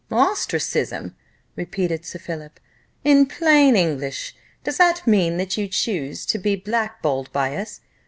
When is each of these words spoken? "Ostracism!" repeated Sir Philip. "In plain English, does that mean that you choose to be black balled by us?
"Ostracism!" 0.11 1.15
repeated 1.55 2.05
Sir 2.07 2.17
Philip. 2.17 2.59
"In 3.03 3.27
plain 3.27 3.75
English, 3.75 4.35
does 4.63 4.77
that 4.77 5.05
mean 5.05 5.37
that 5.37 5.57
you 5.57 5.67
choose 5.67 6.25
to 6.25 6.39
be 6.39 6.55
black 6.55 7.03
balled 7.03 7.31
by 7.31 7.55
us? 7.55 7.81